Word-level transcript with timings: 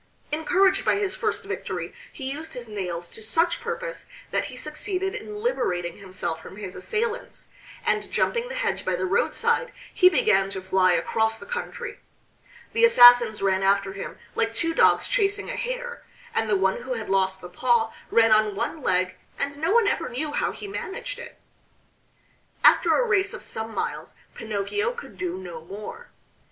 Encouraged 0.31 0.83
by 0.83 0.95
his 0.95 1.15
first 1.15 1.43
victory 1.43 1.93
he 2.11 2.31
used 2.31 2.53
his 2.53 2.67
nails 2.67 3.07
to 3.07 3.21
such 3.21 3.61
purpose 3.61 4.07
that 4.31 4.45
he 4.45 4.57
succeeded 4.57 5.13
in 5.13 5.35
liberating 5.35 5.97
himself 5.99 6.41
from 6.41 6.55
his 6.57 6.75
assailants, 6.75 7.49
and 7.85 8.09
jumping 8.09 8.47
the 8.49 8.55
hedge 8.55 8.83
by 8.83 8.95
the 8.95 9.05
roadside 9.05 9.71
he 9.93 10.09
began 10.09 10.49
to 10.49 10.59
fly 10.59 10.93
across 10.93 11.37
the 11.39 11.45
country. 11.45 11.99
The 12.73 12.83
assassins 12.83 13.43
ran 13.43 13.61
after 13.61 13.93
him 13.93 14.17
like 14.33 14.55
two 14.55 14.73
dogs 14.73 15.07
chasing 15.07 15.51
a 15.51 15.55
hare; 15.55 16.01
and 16.33 16.49
the 16.49 16.57
one 16.57 16.81
who 16.81 16.93
had 16.95 17.07
lost 17.07 17.39
the 17.39 17.47
paw 17.47 17.93
ran 18.09 18.31
on 18.31 18.55
one 18.55 18.81
leg 18.81 19.13
and 19.37 19.55
no 19.57 19.71
one 19.71 19.85
ever 19.85 20.09
knew 20.09 20.31
how 20.31 20.51
he 20.51 20.67
managed 20.67 21.19
it. 21.19 21.37
After 22.63 22.95
a 22.97 23.05
race 23.07 23.35
of 23.35 23.43
some 23.43 23.75
miles 23.75 24.15
Pinocchio 24.33 24.93
could 24.93 25.15
do 25.15 25.37
no 25.37 25.61
more. 25.63 26.09